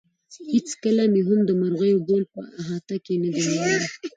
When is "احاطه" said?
2.59-2.95